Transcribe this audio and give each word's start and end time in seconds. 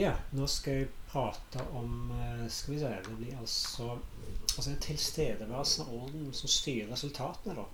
Ja, 0.00 0.14
nå 0.32 0.46
skal 0.48 0.78
jeg 0.78 0.86
prate 1.10 1.60
om 1.76 2.12
eh, 2.14 2.46
Skal 2.48 2.74
vi 2.74 2.78
se 2.80 2.90
Det 3.04 3.16
blir 3.18 3.34
altså 3.36 3.98
altså 4.56 4.70
en 4.70 4.80
tilstedeværelse 4.82 5.84
av 5.84 5.90
orden 5.94 6.30
som 6.34 6.50
styrer 6.50 6.88
resultatene, 6.90 7.54
da. 7.54 7.66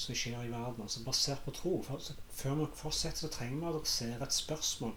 Som 0.00 0.16
skjer 0.18 0.38
i 0.46 0.52
verden. 0.52 0.82
altså 0.82 1.02
Basert 1.04 1.42
på 1.44 1.52
tro. 1.54 1.72
For, 1.86 1.98
så, 2.02 2.14
før 2.30 2.54
vi 2.60 2.68
fortsetter, 2.78 3.20
så 3.26 3.30
trenger 3.32 3.58
vi 3.58 3.66
å 3.66 3.72
adressere 3.74 4.22
et 4.24 4.34
spørsmål 4.36 4.94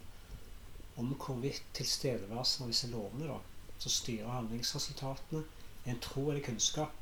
om 1.02 1.12
hvorvidt 1.16 1.68
tilstedeværelsen 1.78 2.66
av 2.66 2.72
disse 2.74 2.90
lovene, 2.94 3.28
da, 3.30 3.76
som 3.80 3.94
styrer 3.94 4.32
handlingsresultatene, 4.34 5.44
er 5.86 5.94
en 5.94 6.02
tro 6.04 6.26
eller 6.30 6.46
kunnskap. 6.46 6.96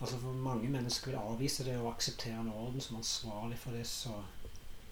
Altså 0.00 0.18
for 0.18 0.42
Mange 0.48 0.68
mennesker 0.72 1.12
vil 1.12 1.20
avvise 1.20 1.68
det 1.68 1.78
og 1.78 1.92
akseptere 1.94 2.40
en 2.40 2.52
orden 2.52 2.84
som 2.84 3.00
ansvarlig 3.00 3.60
for 3.60 3.76
det 3.76 3.86
så, 3.88 4.16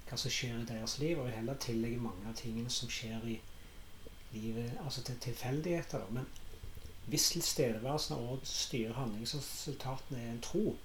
hva 0.09 0.17
som 0.17 0.33
skjer 0.33 0.59
i 0.63 0.67
deres 0.69 0.99
liv, 1.03 1.19
og 1.21 1.31
heller 1.31 1.59
tillegge 1.61 2.01
mange 2.01 2.29
av 2.29 2.37
tingene 2.39 2.73
som 2.73 2.91
skjer 2.93 3.25
i 3.29 3.39
livet, 4.33 4.73
altså 4.85 5.03
til 5.05 5.19
tilfeldigheter. 5.21 6.05
Men 6.11 6.29
hvis 7.09 7.31
tilstedeværelsen 7.33 8.17
av 8.17 8.25
orden 8.33 8.49
styrer 8.49 8.97
handlingsresultatene 8.99 10.21
er 10.21 10.35
en 10.35 10.45
tro, 10.45 10.77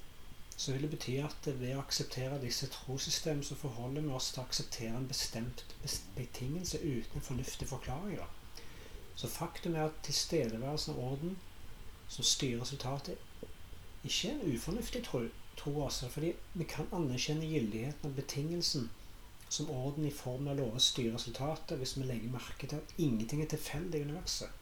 så 0.55 0.71
vil 0.71 0.85
det 0.85 0.91
bety 0.94 1.17
at 1.25 1.47
ved 1.59 1.73
å 1.75 1.81
akseptere 1.81 2.39
disse 2.41 2.70
trossystemene, 2.71 3.44
så 3.44 3.57
forholder 3.57 4.05
vi 4.05 4.13
oss 4.13 4.30
til 4.31 4.44
å 4.44 4.45
akseptere 4.45 4.95
en 4.99 5.09
bestemt 5.09 5.66
betingelse 6.16 6.80
uten 6.83 7.19
en 7.19 7.27
fornuftig 7.27 7.67
forklaring. 7.67 8.21
Så 9.16 9.27
faktum 9.27 9.75
er 9.75 9.89
at 9.89 9.99
tilstedeværelsen 10.05 10.94
av 10.94 11.02
orden 11.03 11.38
som 12.08 12.25
styrer 12.27 12.61
resultatet, 12.61 13.17
ikke 14.03 14.30
er 14.30 14.33
en 14.35 14.55
ufornuftig 14.55 15.03
tro, 15.03 15.25
tro 15.58 15.73
også, 15.81 16.09
fordi 16.11 16.33
vi 16.53 16.67
kan 16.69 16.91
anerkjenne 16.91 17.47
gyldigheten 17.47 18.09
av 18.09 18.16
betingelsen 18.17 18.89
som 19.53 19.70
orden 19.70 20.05
i 20.09 20.13
form 20.13 20.48
av 20.49 20.57
lover 20.57 20.81
styrer 20.81 21.17
resultatet, 21.17 21.77
hvis 21.77 21.98
vi 21.99 22.07
legger 22.09 22.34
merke 22.34 22.67
til 22.70 22.81
at 22.81 22.95
ingenting 22.98 23.44
er 23.44 23.52
tilfeldig 23.53 23.99
i 23.99 24.07
universet. 24.07 24.61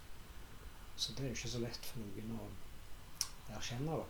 Så 0.96 1.16
det 1.16 1.24
er 1.24 1.32
jo 1.32 1.40
ikke 1.40 1.54
så 1.54 1.62
lett 1.64 1.88
for 1.88 2.04
noen 2.04 2.34
å 2.38 2.50
erkjenne. 3.56 4.02
da 4.02 4.10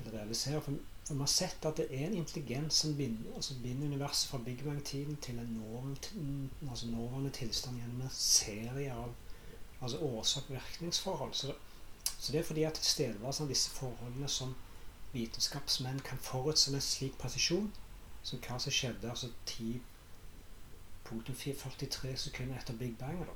eller 0.00 0.18
realisere. 0.18 0.60
For, 0.60 0.72
for 1.04 1.14
vi 1.14 1.20
har 1.20 1.26
sett 1.26 1.66
at 1.66 1.76
det 1.76 1.86
er 1.90 2.06
en 2.06 2.14
intelligens 2.14 2.74
som 2.82 2.94
binder, 2.96 3.34
altså 3.36 3.54
binder 3.62 3.86
universet 3.86 4.30
fra 4.30 4.38
Big 4.44 4.64
Bang-tiden 4.64 5.16
til 5.16 5.38
en 5.38 5.46
nåværende, 5.46 6.48
altså 6.70 7.30
tilstand 7.32 7.78
gjennom 7.78 8.00
en 8.00 8.10
serie 8.10 8.94
av 8.94 9.14
altså 9.80 9.98
årsak-virkningsforhold. 9.98 11.34
Så, 11.34 11.54
så, 12.18 12.32
det 12.32 12.40
er 12.40 12.44
fordi 12.44 12.62
at 12.62 12.74
tilstedeværelsen 12.74 13.44
av 13.44 13.48
disse 13.48 13.70
forholdene 13.70 14.28
som 14.28 14.54
vitenskapsmenn 15.12 16.00
kan 16.04 16.18
forutse 16.18 16.72
med 16.72 16.80
slik 16.80 17.18
presisjon, 17.18 17.72
som 18.22 18.38
hva 18.44 18.58
som 18.60 18.72
skjedde 18.74 19.10
altså 19.10 19.28
10.43 19.46 22.16
sekunder 22.16 22.58
etter 22.58 22.74
Big 22.78 22.98
Bang. 22.98 23.26
Da. 23.26 23.32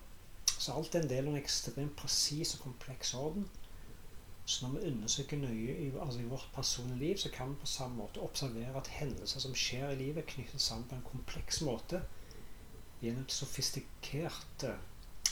Så 0.54 0.72
alt 0.72 0.94
er 0.94 1.00
en 1.02 1.10
del 1.10 1.26
av 1.26 1.32
en 1.34 1.42
ekstremt 1.42 1.96
presis 1.98 2.54
og 2.56 2.60
kompleks 2.68 3.14
orden 3.18 3.44
så 4.46 4.66
når 4.66 4.74
vi 4.74 4.90
undersøker 4.90 5.38
nøye 5.40 5.74
i, 5.86 5.92
altså 6.00 6.20
i 6.20 6.28
vårt 6.28 6.50
personlige 6.54 6.98
liv, 6.98 7.16
så 7.16 7.30
kan 7.32 7.50
vi 7.50 7.60
på 7.60 7.66
samme 7.66 7.96
måte 7.96 8.20
observere 8.20 8.76
at 8.76 8.90
hendelser 8.92 9.40
som 9.40 9.54
skjer 9.56 9.90
i 9.90 10.00
livet, 10.02 10.26
knyttes 10.26 10.66
sammen 10.68 10.88
på 10.88 10.98
en 10.98 11.06
kompleks 11.06 11.62
måte 11.64 12.02
gjennom 13.00 13.24
et 13.24 13.32
sofistikert 13.32 14.66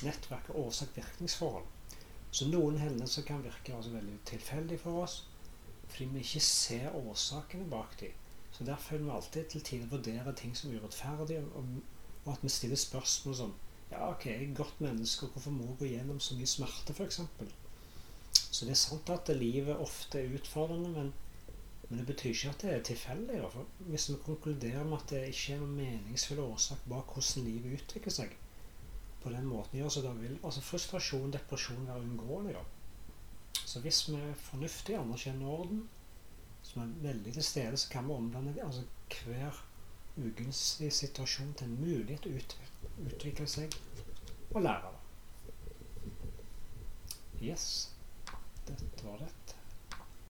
nettverk 0.02 0.48
av 0.48 0.62
årsak-virkningsforhold. 0.62 1.68
Så 2.32 2.48
noen 2.48 2.80
hendelser 2.80 3.26
kan 3.28 3.44
virke 3.44 3.76
altså 3.76 3.92
veldig 3.92 4.16
tilfeldig 4.32 4.80
for 4.80 5.04
oss 5.04 5.20
fordi 5.92 6.06
vi 6.14 6.24
ikke 6.24 6.40
ser 6.40 6.94
årsakene 6.96 7.68
bak 7.68 7.98
dem. 8.00 8.16
Så 8.62 8.66
derfor 8.66 8.96
vil 8.96 9.06
vi 9.06 9.10
alltid 9.10 9.44
til 9.50 9.62
tider 9.66 9.86
vurdere 9.90 10.32
ting 10.38 10.52
som 10.56 10.70
urettferdige, 10.70 11.40
og, 11.58 11.70
og 12.24 12.32
at 12.32 12.42
vi 12.42 12.48
stiller 12.48 12.78
spørsmål 12.78 13.34
som 13.34 13.54
ja, 13.90 14.10
ok, 14.10 14.26
jeg 14.26 14.34
er 14.36 14.42
et 14.44 14.56
godt 14.56 14.80
menneske, 14.80 15.26
hvorfor 15.26 15.50
må 15.50 15.64
jeg 15.64 15.78
gå 15.78 15.88
gjennom 15.90 16.20
så 16.22 16.36
mye 16.38 16.46
smerte, 16.46 16.94
f.eks.? 16.94 17.18
Så 18.30 18.68
det 18.68 18.76
er 18.76 18.78
sant 18.78 19.10
at 19.10 19.32
livet 19.34 19.82
ofte 19.82 20.20
er 20.20 20.36
utfordrende, 20.36 20.92
men, 20.94 21.10
men 21.88 21.98
det 21.98 22.06
betyr 22.06 22.30
ikke 22.30 22.52
at 22.52 22.62
det 22.62 22.70
er 22.74 22.84
tilfeldig. 22.86 23.40
Hvis 23.78 24.06
vi 24.12 24.14
konkluderer 24.28 24.84
med 24.84 24.98
at 25.00 25.10
det 25.10 25.24
ikke 25.32 25.56
er 25.56 25.64
noen 25.64 25.74
meningsfull 25.80 26.44
årsak 26.44 26.84
bak 26.92 27.10
hvordan 27.16 27.48
livet 27.48 27.80
utvikler 27.80 28.14
seg, 28.14 28.36
på 29.24 29.32
den 29.34 29.48
måten 29.50 29.80
gjør, 29.80 29.90
så 29.96 30.04
da 30.06 30.14
vil 30.20 30.38
altså 30.38 30.62
frustrasjon 30.68 31.26
og 31.32 31.34
depresjon 31.34 31.90
være 31.90 32.06
uunngåelig. 32.06 32.62
Så 33.58 33.82
hvis 33.82 34.04
vi 34.06 34.22
er 34.22 34.38
fornuftige, 34.52 35.02
anerkjenner 35.02 35.50
orden, 35.50 35.82
som 36.62 36.82
er 36.82 36.94
veldig 37.02 37.32
til 37.34 37.44
stede, 37.44 37.76
så 37.76 37.88
kan 37.90 38.08
vi 38.08 38.12
omdanne 38.12 38.54
altså 38.64 38.82
hver 39.24 39.62
ugunstig 40.16 40.92
situasjon 40.92 41.54
til 41.58 41.66
en 41.66 41.80
mulighet 41.80 42.22
til 42.22 42.36
å 42.36 43.06
utvikle 43.06 43.46
seg 43.48 43.76
og 44.52 44.62
lære. 44.62 44.92
Yes. 47.42 47.91